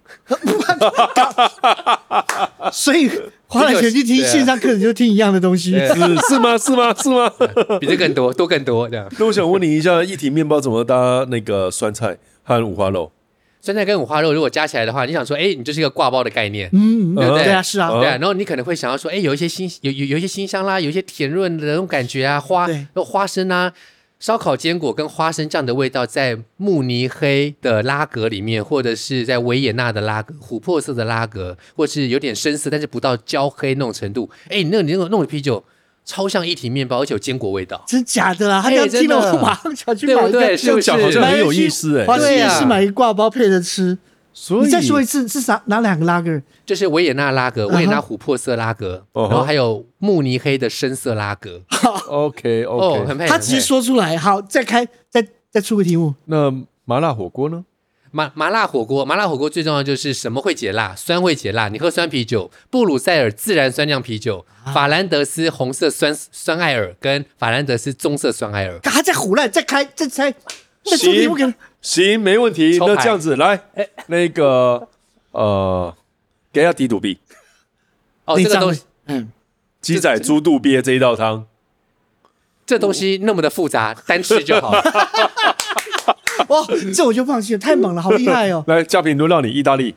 [2.71, 3.09] 所以
[3.47, 5.71] 花了钱去听线上课程，就听一样的东西。
[5.71, 5.87] 是
[6.29, 7.31] 是吗是吗是吗？
[7.79, 9.07] 比这更多，多更多这样。
[9.19, 13.11] 那我想问你一下，一体面包怎么搭那个酸菜和五花肉？
[13.63, 16.67] 酸菜跟五花肉如果加起来的话，你想说，哎，你就是一个挂包的概念。
[16.73, 23.71] 嗯，对不对对啊，是啊，嗯对啊，然后你可能会想要说，哎，有一些新有有有一些新香啦，有一些甜润的那种感觉啊，花花生啊，
[24.21, 34.29] 烧烤坚果跟花生酱的味道，在慕尼黑的拉格里面，或者是在维也纳的拉格，琥珀色的拉格，或是有点深色，但是不到焦黑那种程度。
[34.47, 35.63] 哎，那个你那个弄的啤酒
[36.05, 37.84] 超像一体面包，而且有坚果味道。
[37.88, 38.62] 真假的啊？
[38.62, 40.39] 他哎这样听了，真的我马上想去对不买一个。
[40.39, 42.05] 对是不是这样讲好像很有意思哎。
[42.05, 43.97] 花市夜对啊市买一挂包配着吃。
[44.33, 46.41] 所以你再说一次，是啥哪两个拉格？
[46.65, 51.61] 就是维也纳拉格、维也纳琥珀色拉格，然后还有慕尼黑的深色拉格。
[52.07, 53.27] OK 哦，OK，很配。
[53.27, 54.17] 他直接说出来。
[54.17, 56.15] 好，再开，再再出个题目。
[56.25, 56.51] 那
[56.85, 57.65] 麻辣火锅呢？
[58.13, 60.93] 麻麻辣火锅，麻辣火锅最重要就是什么会解辣？
[60.95, 61.69] 酸会解辣。
[61.69, 68.77] 你喝酸啤酒，布鲁塞尔自然酸酿啤酒，啊法兰德斯红色酸酸艾尔跟法兰德斯棕色酸艾尔。
[68.83, 70.29] 他再胡乱，再开，再猜，
[70.83, 71.53] 再出题目给他。
[71.81, 72.77] 行，没问题。
[72.79, 73.63] 那这样子来，
[74.07, 74.87] 那个
[75.31, 75.95] 呃，
[76.53, 77.19] 给下底肚币，
[78.25, 79.31] 哦，这个东西，嗯，
[79.81, 81.45] 鸡仔猪肚鳖这一道汤，
[82.65, 84.71] 这东西那么的复杂，单吃就好。
[86.47, 88.63] 哇，这我就放弃了，太猛了，好厉害哦！
[88.67, 89.95] 来，嘉平轮到你，意大利。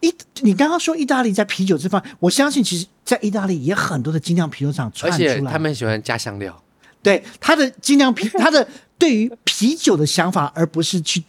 [0.00, 6.58] 意，你刚刚说意大利在啤酒这方面，我相信其实，在意大利也很多的精酿啤酒厂而串出来，且他们喜欢加香料。
[7.02, 8.66] 对他的精酿啤，他的
[9.04, 11.22] 对于啤酒的想法，而不是去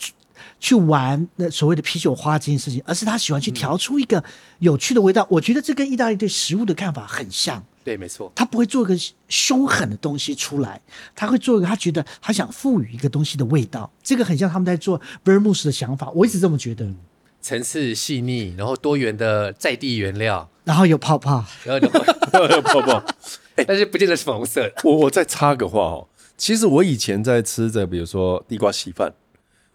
[0.61, 4.23] 去玩那所谓的啤酒花这件事情，而是他喜欢去调出一个
[4.59, 5.27] 有趣的味道。
[5.29, 8.31] 我觉得这跟意大利对食物的看法很像，对，没错。
[8.33, 10.79] 他不会做一个凶狠的东西出来，
[11.13, 13.91] 他会做一个他觉得他想赋予一个东西的味道。
[14.01, 16.88] 这个很像他们在做 Vermouth 的想法，我一直这么觉得。
[17.41, 23.03] 层次细腻，然后多元的在地原料，然后有泡泡，然后有泡泡 泡。
[23.67, 24.73] 但是不见得是粉红色的。
[24.85, 29.13] 我我再插个话哦，其实我以前在吃这，比如说地瓜稀饭，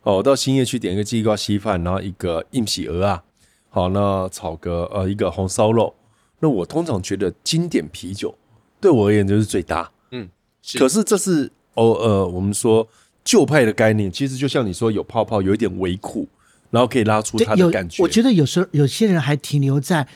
[0.03, 3.23] 哦，我到兴业去点一个地瓜稀饭，然后一个硬皮鹅啊，
[3.69, 5.95] 好，那炒个呃一个红烧肉，
[6.41, 8.37] 那我通常觉得经典啤酒
[8.81, 9.91] 对我而言就是最搭。
[10.11, 10.29] 嗯，
[10.63, 12.87] 是可是这是哦呃，我们说
[13.25, 16.29] 旧派的概念，其实就像你说有泡泡，有一点微苦，
[16.71, 18.03] 然后可以拉出它的感觉。
[18.03, 20.07] 我觉得有时候有些人还停留在。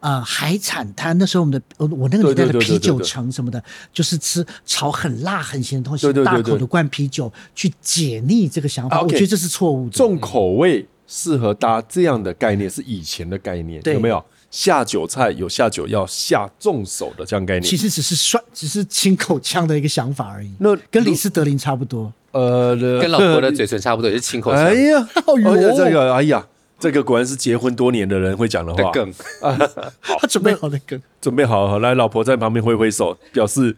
[0.00, 9.90] 呃，海产摊那时候我们的我我那个年代的啤酒城什么的，就是吃炒很辣很咸的东西，对对对对大口的灌啤酒去解腻这个想法，我觉得这是错误的。
[9.90, 14.24] 重口味适合搭这样的概念是以前的概念，对有没有？
[14.50, 17.62] 下酒菜有下酒要下重手的这样概念。
[17.62, 20.50] 其实只是涮，只是清口腔的一个想法而已。
[20.60, 22.10] 那跟李斯德林差不多。
[22.30, 26.46] 呃，跟老婆的嘴唇差不多，也是清口腔哎呀， 哎呦哎呀，这个哎呀，
[26.78, 28.82] 这个果然是结婚多年的人会讲的话。
[28.82, 29.12] 的梗。
[30.20, 31.00] 他准备好的梗。
[31.20, 33.76] 准备好好来，老婆在旁边挥挥手，表示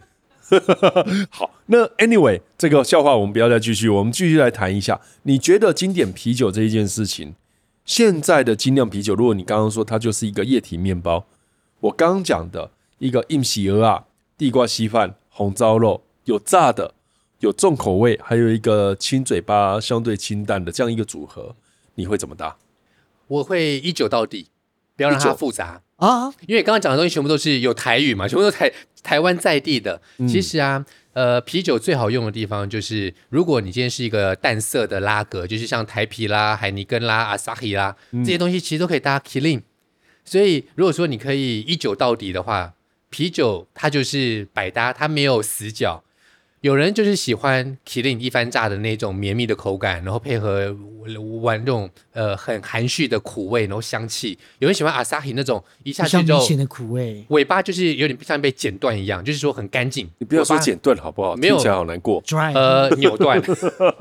[1.30, 1.50] 好。
[1.66, 5.00] 那 anyway，这个笑话我们不要再继续，我们继续来谈一下。
[5.22, 7.34] 你觉得经典啤酒这一件事情，
[7.84, 11.24] 现在的精酿啤酒，如果你刚刚说它就是一个液体面包，
[11.80, 14.04] 我刚刚讲的一个硬喜鹅啊、
[14.36, 16.92] 地瓜稀饭、红烧肉，有炸的，
[17.38, 21.54] 有重口味，还有一个亲嘴巴、相对清淡的这样一个组合，
[21.94, 22.56] 你会怎么搭？
[23.30, 24.48] 我会一酒到底，
[24.96, 25.82] 不要让它复杂。
[25.96, 30.00] 啊，因为刚刚讲的东西全部都是有台语嘛，全部都台台湾在地的。
[30.26, 39.62] 其实啊，呃，啤酒最好用的地方就是，如果你今天是一个淡色的拉格，就是像台啤啦、海尼根啦、阿萨希啦这些东西，其实都可以搭 Killing。
[40.24, 42.74] 所以如果说你可以一酒到底的话，
[43.10, 46.02] 啤酒它就是百搭，它没有死角。
[46.60, 50.76] 有人就是喜欢 Killing 一番炸的那种绵密的口感，然后配合
[51.40, 54.38] 玩这种呃很含蓄的苦味，然后香气。
[54.58, 57.24] 有人喜欢 Asahi 那种一下不去就像明显的苦味。
[57.28, 60.06] 尾巴就是有点像被剪断一样，就是说很干净。
[60.18, 61.34] 你不要说剪断好不好？
[61.36, 62.22] 没有好难过。
[62.24, 63.42] dry，呃扭断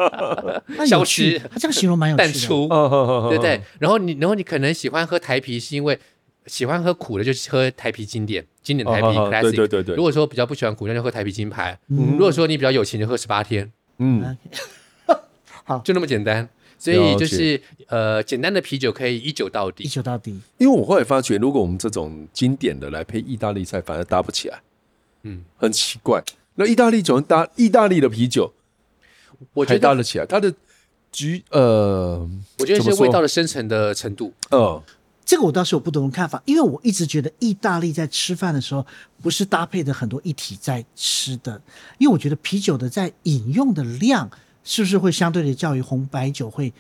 [0.86, 2.48] 消失，他这样形容蛮有淡趣的。
[2.48, 3.62] 出，哦对不对？
[3.80, 5.98] 然后你然后你可能喜欢喝台啤，是因为
[6.46, 9.42] 喜欢喝苦的，就是喝台啤经典经典台啤 classic。
[9.42, 11.78] 对对对对如果说比较不喜欢苦，那就喝台啤金牌。
[11.88, 14.38] 嗯如果说你比较有钱，就喝十八天，嗯，
[15.64, 16.48] 好就那么简单。
[16.82, 19.88] 所以就是呃，简单的啤酒可以一酒到底一。
[19.88, 20.40] 酒到底。
[20.58, 24.62] 因为我后来发觉，如果我们这种经典的来配意大利菜，反而搭不起来，
[25.24, 26.24] 嗯，很奇怪。
[26.56, 28.54] 那意大利酒搭意大利的啤酒，
[29.54, 30.26] 我觉得搭得起来。
[30.26, 30.54] 它的
[31.12, 32.26] 橘呃，
[32.60, 34.34] 我觉得是味道的深层的程度。
[34.52, 34.82] 嗯，
[35.30, 38.84] 这个我倒是有不同的看法，因为我一直觉得意大利在吃饭的时候
[39.22, 41.62] 不是搭配的很多一体在吃的，
[42.00, 44.28] 因为我觉得啤酒的在饮用的量
[44.64, 46.74] 是不是会相对的较于红白酒会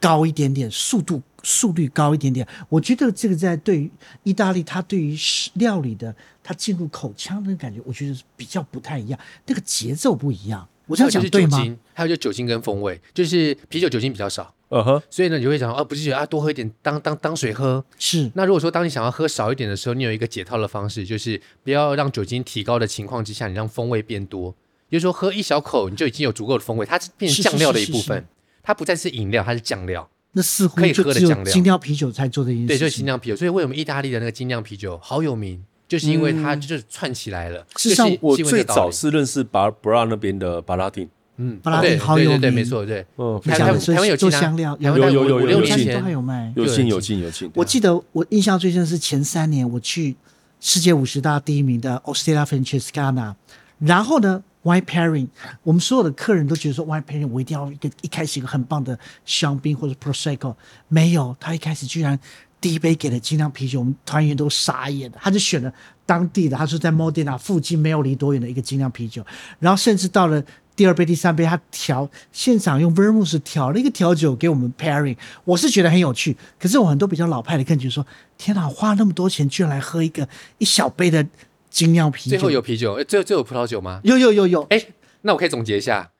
[0.00, 2.48] 高一点点，速度速率高一点点。
[2.70, 3.90] 我觉得这个在对于
[4.22, 5.14] 意大利，它对于
[5.52, 10.66] 料理的它进入口腔的感觉，我觉得比较不太一样，那个节奏不一样。
[10.86, 11.76] 我这样讲对吗？
[11.92, 17.84] 还有就酒精跟风味，就是啤酒酒精比较少，嗯哼，所以呢，你就会想，哦，不是觉得啊，多喝一点当当当水喝。
[17.98, 18.30] 是。
[18.34, 24.54] 那如果说当你想要喝少一点的时候，你有一个解套的方式，就是不要让酒精提高的情况之下，你让风味变多。
[24.88, 28.02] 也就是说，喝一小口你就已经有足够的风味，它是变成酱料的一部分。
[28.02, 28.26] 是是是是是
[28.62, 30.08] 它不再是饮料，它是酱料。
[30.32, 32.68] 那似乎就只有精酿啤酒才做的一件事。
[32.68, 33.34] 对，就是精酿啤酒。
[33.36, 35.60] 所以为什么意大利的那个精酿啤酒好有名？
[35.88, 37.66] 就是因为它就是串起来了。
[37.74, 41.08] 事实上，我最早是认识巴布拉那边的巴拉丁。
[41.40, 43.04] 嗯，布拉丁好有名，对，没错，对。
[43.16, 47.50] 嗯，台湾台湾有做香料，有有有有有进都还有卖，有进有进有进。
[47.54, 50.14] 我记得我印象最深是前三年我去
[50.60, 53.34] 世界五十大第一名的 o s t e l a Francescana，
[53.78, 54.42] 然后呢。
[54.62, 55.26] White Pairing，
[55.62, 60.54] 我们所有的客人都觉得说 White Pairing 我一定要一个一开始一个很棒的香槟或者 Prosecco，
[60.86, 62.20] 没有，他一开始居然
[62.60, 65.72] 第一杯给了精酿啤酒，我们团员都傻眼了，他就选了
[66.04, 69.24] 当地的，他说在 Modena 附近没有离多远的一个精酿啤酒，
[69.58, 70.44] 然后甚至到了
[70.80, 78.06] 第二杯、第三杯，他调现场用 Vermouth 调了一个调酒给我们 Pairing，我是觉得很有趣，可是我很多比较老派的客人就说，
[78.38, 81.26] 天哪，花那么多钱居然来喝一个一小杯的。
[81.68, 84.00] 精酿啤酒，最后有啤酒，最后最后有葡萄酒吗？
[84.04, 84.62] 有有有有。
[84.70, 84.82] 哎，
[85.20, 86.12] 那我可以总结一下：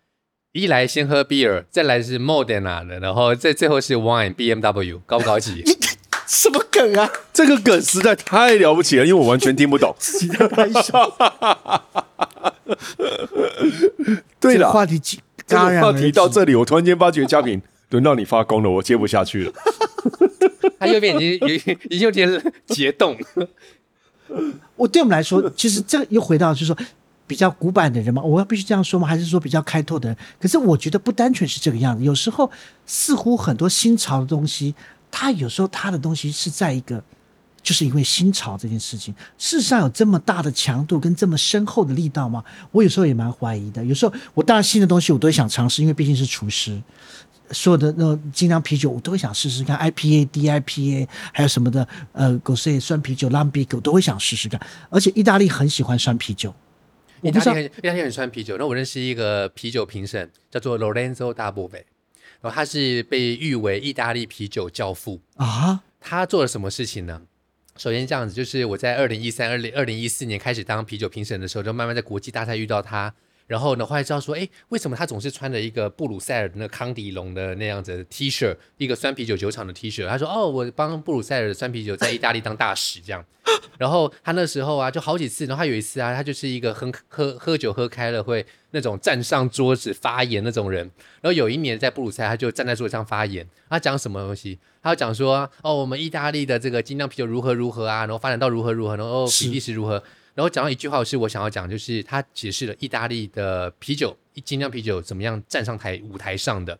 [0.52, 5.64] 一来先喝 beer，再来是 Modena 的，然后再最后是 wine BMW，高不高级？
[6.28, 7.10] 什么梗啊？
[7.32, 9.96] 这个梗实在太了不起了，因为我完全听不懂。
[14.40, 15.00] 对了，话题
[15.80, 19.52] 话题到这里，我突然间发觉嘉平轮到你发功了，我接不下去了。
[20.78, 23.18] 他右边已经已经已经有点结冻。
[24.76, 26.76] 我对我们来说，其实这又回到就是说，
[27.26, 29.06] 比较古板的人嘛，我要必须这样说吗？
[29.06, 30.16] 还是说比较开拓的人？
[30.40, 32.50] 可是我觉得不单纯是这个样子，有时候
[32.86, 34.74] 似乎很多新潮的东西，
[35.10, 37.02] 它有时候它的东西是在一个，
[37.62, 42.44] 就是因为新潮这件事情，事实上有这么大的强度跟这么深厚的力道吗？
[42.72, 43.84] 我有时候也蛮怀疑的。
[43.84, 46.80] 有时候我当然新的东西我都会想尝试，因为毕竟是厨师。
[47.52, 54.60] 所有的那种精酿啤酒，我都会想试试看，IPA、DIPA，还有什么的，呃，狗碎酸啤酒、Lambic，我都会想试试看。
[54.88, 56.54] 而且意大利很喜欢酸啤酒，
[57.22, 58.56] 意大利很意大利很酸啤酒。
[58.56, 61.72] 那我认识一个啤酒评审，叫做 Lorenzo da Bove，
[62.40, 65.82] 然后他是被誉为意大利啤酒教父啊。
[66.00, 67.20] 他做了什么事情呢？
[67.80, 73.10] 首先这样子，就是我在二零一三、二零二零一四年开始当啤酒评审的时候，就慢慢在国际大赛遇到他。
[73.46, 80.06] 然后呢，后来知道说，哎，为什么他总是穿着一个布鲁塞尔那康迪龙的那样子的 T 恤，一个酸啤酒酒厂的 T 恤？
[80.06, 83.24] 他说，哦，我帮布鲁塞尔的酸啤酒在意大利当大使这样。
[83.78, 90.82] 然后他那时候啊，就好几次，然后他有一次啊，他就是一个喝喝喝酒喝开了会那种站上桌子发言那种人。
[91.22, 94.58] 然后有一年在布鲁塞尔，他就站在桌子上发言，他讲什么东西？
[94.82, 100.02] 他讲说，哦，我们意大利的这个精酿啤酒如何如何啊，然后发展到如何如何，然后比利时如何。
[100.32, 106.78] 然后讲到一句话，是我想要讲，就是他解释了意大利的啤酒，精酿啤酒怎么样站上台舞台上的，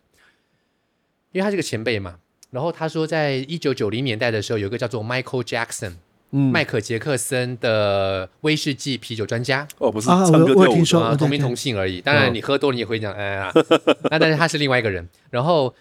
[1.31, 2.15] 因为他是个前辈嘛。
[2.49, 5.93] 然后他说，在一九九零年代的时候，有一个叫做 Michael Jackson，
[6.31, 9.67] 嗯，迈克杰克森的威士忌啤酒专家。
[9.77, 12.01] 哦，不是唱歌跳舞啊，同名同姓而已。
[12.01, 13.51] 当然，你喝多了你也会讲，哎呀，
[14.09, 15.07] 那但是他是另外一个人。
[15.29, 15.71] 然后。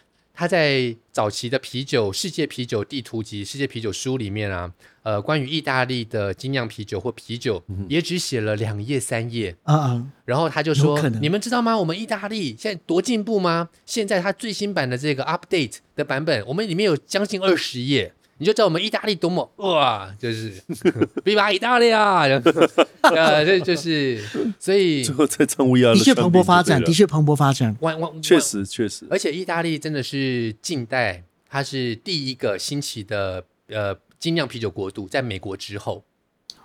[0.41, 4.73] 他在早期的啤酒世界啤酒地图集、世界啤酒书里面啊，
[5.03, 10.07] 呃，关于意大利的精酿啤酒或啤酒，也只写了两页三页啊啊。
[10.25, 11.77] 然后他就说：“你们知道吗？
[11.77, 13.69] 我们意大利现在多进步吗？
[13.85, 20.51] 现在他最新版的这个 update 的版本，我们里面有将近二十页。”你就知道我们意大利多么哇，就是。
[21.25, 22.23] Viva 意大利啊，
[23.03, 24.19] 呃，这就是
[24.59, 36.03] 所以最后在唱 We Are 的确蓬勃发展，的确蓬勃发展，弯弯确实确实，而且意大利真的是近代，它是第一个兴起的呃精酿啤酒国度，在美国之后，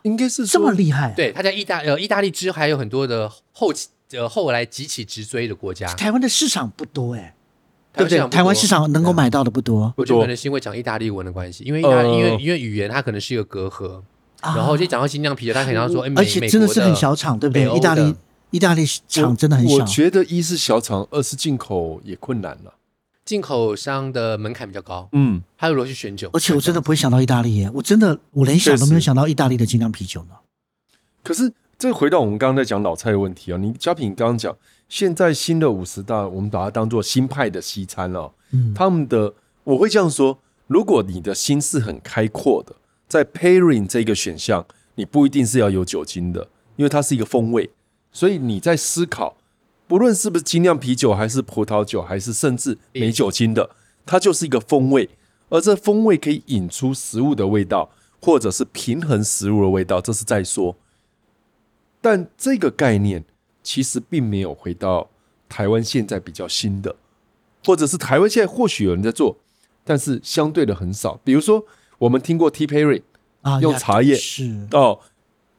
[0.04, 1.14] 应该是这么厉害。
[1.14, 7.35] 对，它在意大呃意大利之后还有很多的后期呃后来急起直追的国家，台湾的市场不多哎。
[7.96, 8.28] 对不对？
[8.30, 9.94] 台湾市场能够买到的不多。
[9.98, 14.02] 我觉得可能是因为讲意大利文的关系，因为意大利，因为因为语言它可能是一个隔阂。
[14.42, 17.68] 然后就讲到精酿啤酒，他可能要说，而且真的是很小厂，对不对？
[17.76, 18.14] 意大利
[18.52, 19.78] 意大利厂真的很小。
[19.78, 22.72] 我觉得一是小厂，二是进口也困难了。
[23.24, 26.30] 进口商的门槛比较高，嗯，还有如何去选酒。
[26.32, 30.36] 而且我真的不会想到意大利耶，我真的我连想都没有想到意大利的精酿啤酒呢。
[31.24, 34.56] 可是这回到我们刚刚在讲老蔡的问题啊，你嘉品刚刚讲。
[34.88, 38.32] 现在新的五十大，我们把它当做新派的西餐了。
[38.52, 42.76] 嗯，他们的我会这样说：如果你的心是很开阔的，
[43.08, 47.72] 在 pairing 这个选项，你不一定是要有酒精的，因为它是一个风味。
[48.12, 49.36] 所以你在思考，
[49.88, 53.72] 不论是不是精酿啤酒，还是葡萄酒，还是甚至没酒精的，
[54.06, 55.10] 它就是一个风味。
[55.50, 57.90] 而这风味可以引出食物的味道，
[58.22, 60.78] 或者是平衡食物的味道，这是在说。
[62.00, 63.26] 但这个概念。
[63.66, 65.10] 其实并没有回到
[65.50, 66.96] 台湾现在比较新的，
[67.66, 69.36] 或者是台湾现在或许有人在做，
[69.84, 71.20] 但是相对的很少。
[71.24, 71.66] 比如说，
[71.98, 72.68] 我们听过 T.
[72.68, 73.02] Perry
[73.42, 75.00] 啊，用茶叶是哦，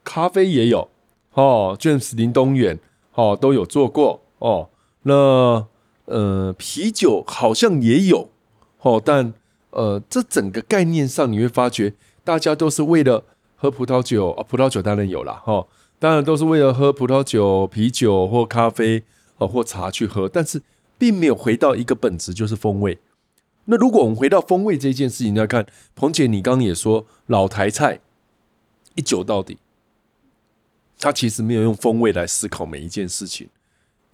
[0.04, 0.88] 咖啡也有
[1.32, 2.78] 哦，James 林东远
[3.14, 4.70] 哦都有做过哦。
[5.02, 5.66] 那
[6.04, 8.30] 呃，啤酒好像也有
[8.82, 9.34] 哦，但
[9.70, 13.24] 呃，这整个概念上你会发觉，大家都是为了
[13.56, 15.54] 喝葡萄酒啊，葡萄酒当然有了哈。
[15.54, 15.66] 哦
[15.98, 19.02] 当然都是为了喝葡萄酒、啤酒或咖啡，
[19.38, 20.62] 呃，或茶去喝，但是
[20.98, 22.98] 并没有回到一个本质，就是风味。
[23.64, 28.00] 那如果我们回到风味这件事情来看，彭姐，你刚刚也说老台菜
[28.94, 29.58] 一酒到底，
[30.98, 33.48] 他其实没有用风味来思考每一件事情。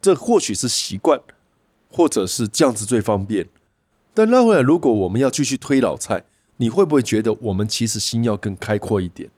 [0.01, 1.21] 这或许是习惯，
[1.91, 3.49] 或者是这样子最方便。
[4.15, 6.25] 但那回来，如果我们要继续推老菜，
[6.57, 9.31] 你会不会觉得我们其实心要更开阔一点？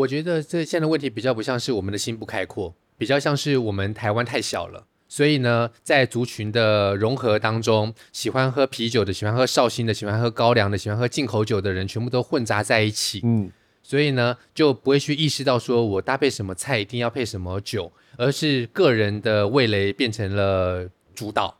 [0.00, 4.86] 我觉得这现在的问题比较不像是我们的心不开阔，比较像是我们台湾太小了。
[5.08, 13.20] 所以呢，在族群的融合当中，喜欢喝啤酒的、喜欢喝绍兴的、喜欢喝高粱的、喜欢喝进口酒的人，全部都混杂在一起。
[13.24, 13.50] 嗯，
[13.82, 21.58] 所以呢，就不会去意识到说我搭配什么菜一定要配什么酒，而是个人的味蕾变成了主导。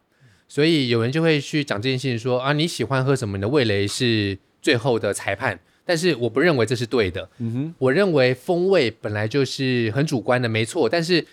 [0.49, 3.37] 所以有人就会去讲这件事情说，说啊，你喜欢喝什么？
[3.37, 5.61] 你的味蕾是最后的裁判。
[5.85, 7.29] 但是我不认为这是对的。
[7.39, 10.89] 嗯哼，我认为风味本来就是很主观的，没错。
[10.89, 11.27] 但是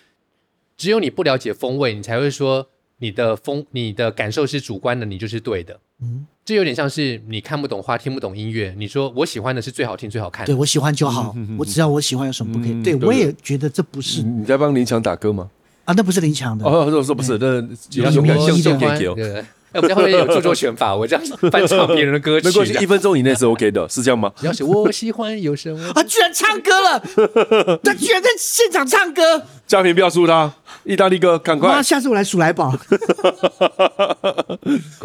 [0.76, 5.78] 只有你不了解风味，你才会说你的风、你的感受是主观的，你就是对的。
[6.00, 8.74] 嗯，这有点像是你看不懂花，听不懂音乐。
[8.76, 10.52] 你说我喜欢的是最好听、最好看的。
[10.52, 12.72] 对，我喜欢就好，嗯、我只要我喜欢，有什么不可以？
[12.72, 14.22] 嗯、对，对我也觉得这不是。
[14.22, 15.50] 你在帮林强打歌吗？
[15.84, 16.64] 啊，那不是林强的。
[16.64, 19.44] 哦，说说不是，那勇敢向上给给。
[19.72, 24.32] 哎，我们家后面有著作权法，我这样翻唱别人的歌曲，没关系，一分钟以内是 OK 的， 是这样吗？
[24.40, 25.92] 要是我喜欢有什么？
[25.94, 27.78] 啊，居然唱歌了！
[27.84, 29.42] 他居然在现场唱歌！
[29.66, 30.50] 嘉平不要输他，
[30.84, 31.82] 意大利哥，赶快！
[31.82, 32.74] 下次我来数来宝。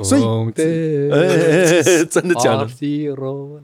[0.01, 0.23] 所以，
[1.11, 2.67] 哎，真的假的？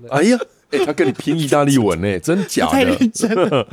[0.09, 0.37] 哎呀，
[0.71, 2.71] 哎，他跟你拼意大利文呢，真假的？
[2.73, 3.65] 太认真了。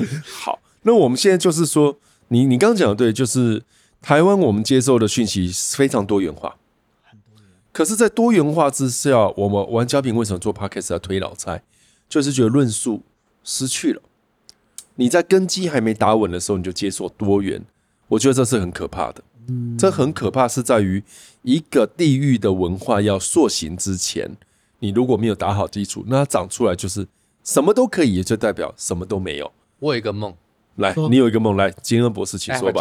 [0.43, 1.97] 好，那我们现在就是说，
[2.29, 3.63] 你你刚刚讲的对，就是
[4.01, 6.55] 台湾我们接受的讯息非常多元化。
[7.77, 11.63] 可是，在多元化之下，我们玩家评为什么做 podcast 要推老菜？
[12.09, 13.03] 就是觉得论述
[13.45, 14.01] 失去了。
[14.95, 17.63] 你在根基还没打稳的时候，你就接受多元，
[18.09, 19.23] 我觉得这是很可怕的。
[19.49, 21.05] 嗯，这很可怕，是在于
[21.43, 24.39] 一个地域的文化要塑形之前，
[24.79, 27.07] 你如果没有打好基础，那它长出来就是
[27.45, 29.53] 什么都可以，也就代表什么都没有。
[29.81, 30.35] 我有一个梦，
[30.77, 32.81] 来，你有一个梦，来，金恩博士，请说吧。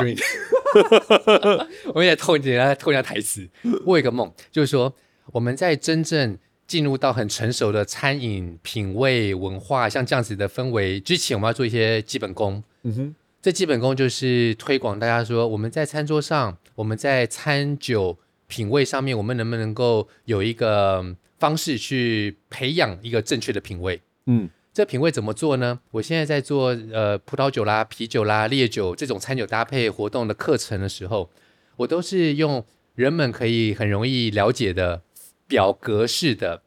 [1.95, 3.47] 我也透一下，透一下台词。
[3.85, 4.93] 我有一个梦，就是说
[5.31, 12.63] 我们在真正进入到很成熟的餐饮品味文化，像这样子的氛围之前，我们要做一些基本功。
[12.83, 24.01] 嗯哼，这基本功就是推广大家说，我们在餐桌上，我们在餐酒品味上面，我们能不能够有一个方式去培养一个正确的品味？
[24.25, 24.49] 嗯。
[24.75, 25.79] 这品味怎么做呢？
[25.91, 31.31] 我现在在做呃葡萄酒啦、啤酒啦、烈酒这种餐酒搭配活动的课程的时候，
[31.77, 35.01] 我都是用人们可以很容易了解的
[35.47, 36.61] 表格式的，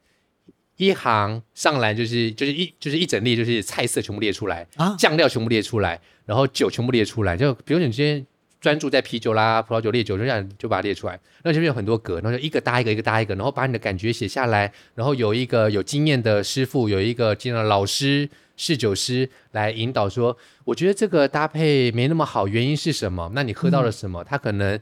[0.77, 8.25] 一行上来就是就是一就是一整列就是菜色全部列出来啊，酱料全部列出来，然后酒全部列出来，就比如你今天。
[8.59, 11.17] 专注在啤酒啦、葡萄酒、烈酒，就这样就把它列出来。
[11.43, 14.71] 那前面有很多格，然后就一个搭一个，一个搭一个，然后把你的感觉写下来。
[14.95, 23.31] 然后有一个有经验的师傅，有一个经验的老师、侍酒师来引导说：“我觉得这个搭配没那么好，原因是什么？
[23.33, 24.21] 那你喝到了什么？
[24.25, 24.77] 它可能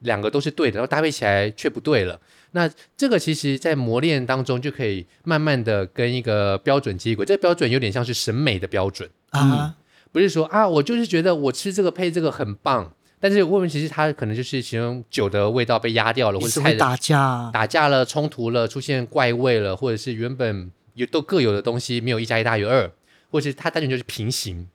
[0.00, 2.20] 两个都是对的，然后搭配起来却不对了。
[2.50, 7.24] 那这个其实在磨练当中就可以慢慢的跟一个标准接轨。
[7.24, 9.74] 这个标准有点像是审美的标准啊、嗯，
[10.10, 17.50] 不是说啊，我就是觉得我吃这个配这个很棒。”但是问题其实它可能就是其中酒的味道被压掉了，或者菜打架。
[17.52, 22.90] 打架了、冲突了、出现怪味了，或者是原本有都各有的东西没有一加一大于二，
[23.30, 24.66] 或者是它单纯就是平行，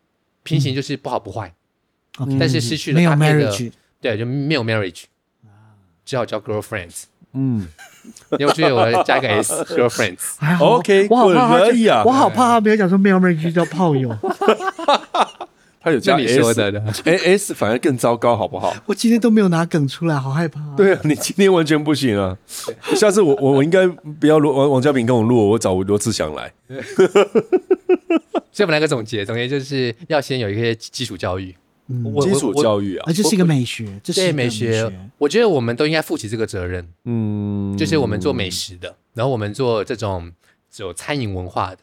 [0.43, 1.53] 平行就是不好不坏，
[2.19, 3.51] 嗯、但是失去了搭配的，
[3.99, 5.05] 对，就没有 marriage，
[6.05, 7.05] 只好叫 girlfriends。
[7.33, 7.67] 嗯，
[8.37, 14.15] 因为我觉得我加个 s girlfriends，OK，我好怕他，我好怕他没有讲说没有 marriage 叫炮友。
[15.85, 18.75] 他有加你 S 说的的哎 S 反而更糟糕，好不好？
[18.87, 20.73] 我今天都没有拿梗出来，好害怕、啊。
[20.75, 22.35] 对啊，你今天完全不行啊！
[22.95, 26.51] 下次我我我应该不要罗王王嘉平跟我录，我找罗志祥来。
[28.51, 31.55] 所以我们来个总结，总结就是要先有一些基础教育，
[31.87, 36.83] 嗯基础教育啊，这是一个美学，这是一个美学，我觉得我们都应该负起这个责任。
[37.03, 40.31] 嗯，就是我们做美食的，然后我们做这种
[40.77, 41.77] 有餐饮文化的，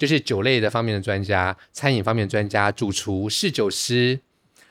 [0.00, 4.18] 就是酒类的方面的专家，餐饮方面的专家，主厨、侍酒师，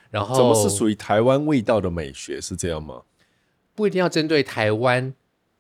[0.10, 2.42] 然后怎么是属于台湾味道的美学？
[2.42, 3.04] 是这样吗？
[3.76, 5.14] 不一定要针对台湾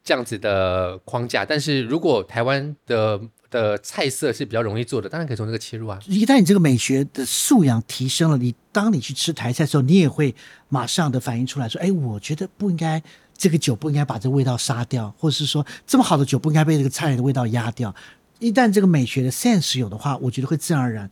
[0.03, 5.99] 这样子的框架，但是如果台湾的的菜色是比较容易做的，当然可以从这个切入啊。
[6.07, 10.33] 一旦你这个美学的素养提升了，你当你去吃台菜的时候，你也会
[10.69, 12.99] 马上的反映出来说：“哎，我觉得不应该
[13.37, 17.93] 这个酒不应该把这味道杀掉，或者是说这么好的酒不应该被这个菜的味道压掉。”
[18.39, 21.09] 一旦这个美学的 sense 有的话，我觉得会自然而然，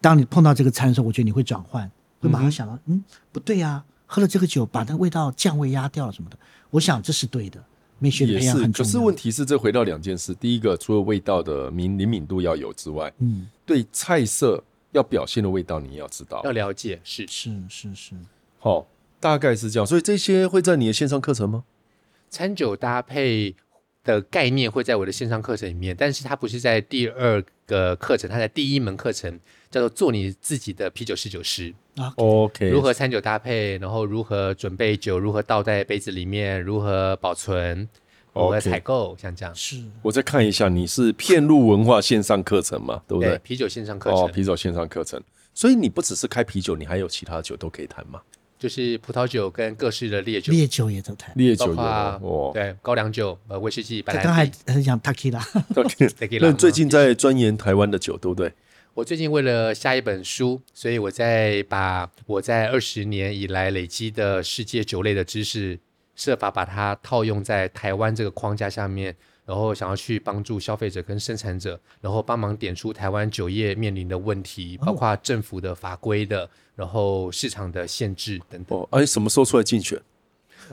[0.00, 6.38] 当你碰到这个餐的时候，我觉得你会转换，会马上想到：“嗯，嗯，不对呀、啊，喝了这个酒把那个味道降味压掉了什么的。”
[6.70, 7.62] 我想这是对的。
[8.02, 8.84] 美学的培养很重要。
[8.86, 18.14] 可是问题是，这回到两件事：第一个，除了味道的敏灵敏度要有之外，嗯，对菜色要表现的味道，你也要知道，要了解，是是是是，
[18.58, 18.86] 好、哦，
[19.20, 19.86] 大概是这样。
[19.86, 21.64] 所以这些会在你的线上课程吗？
[22.30, 23.54] 餐酒搭配
[24.04, 29.38] 的概念会在我的线上课程里面，但是它不是在第二个课程，它在第一门课程
[29.70, 31.74] 叫做“做你自己的啤酒侍酒师”。
[31.96, 37.86] 啊，OK，如何餐酒搭配，然后如何准备酒，如何倒在杯子里面，如何保存，
[38.32, 39.54] 如何采购，像这样。
[39.54, 43.02] 是我再看一下，你是片路文化线上课程嘛？
[43.06, 43.30] 对不对？
[43.30, 45.22] 对啤酒线上课程，哦，啤酒线上课程。
[45.52, 48.22] 所以你不只是开啤酒，你还有其他酒都可以谈吗？
[48.60, 51.32] 就是葡萄酒跟各式的烈酒，烈酒也都谈。
[51.34, 54.72] 烈酒有包哦，对高粱酒、呃威士忌、白兰他刚才。
[54.74, 58.52] 很想 Tequila，Tequila 那最近在钻研台湾的酒，对不对？
[58.92, 65.78] 我最近为了下一本书，所以我在把我在二十年以来累积的世界酒类的知识，
[66.14, 78.78] 设法把它套用在台湾这个框架下面，然后想要去帮助消费者跟生产者，然后帮忙点出台湾酒业面临的问题，包括政府的法规的，然后市场的限制等等。
[78.78, 80.00] 哦，哎，什么时候出来竞选？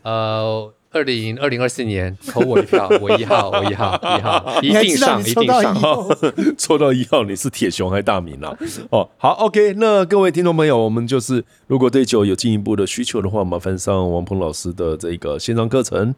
[0.04, 5.76] 呃，二零二零二四年投我一票，我一号， 我一号，一号，一定上，一定上。
[6.56, 8.56] 抽到一号，你是铁雄还是大明啊？
[8.92, 16.14] 哦，好，OK，那各位听众朋友，我们就是如果对酒有进一步的需求的话，麻烦上王鹏老师的这个线上课程。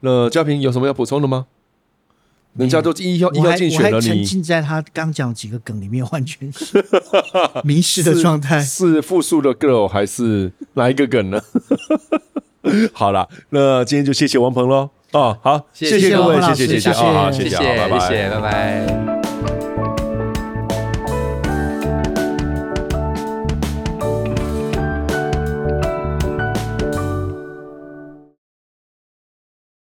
[0.00, 1.46] 那嘉平有什么要补充的吗？
[2.56, 6.84] 人家都一号一号竞选了，你沉浸在他刚讲几个梗里面，完全是
[7.64, 8.60] 迷失的状态。
[8.60, 11.40] 是复数的 girl 还是哪一个梗呢？
[12.92, 14.90] 好了，那今天就谢谢王鹏喽。
[15.12, 19.23] 哦，好，谢谢各位，谢谢谢谢，好好谢谢，拜拜，谢谢，拜拜。